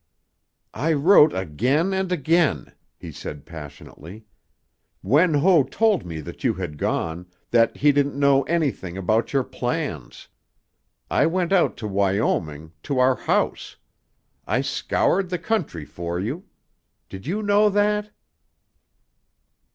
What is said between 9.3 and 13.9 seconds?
your plans. I went out to Wyoming, to our house.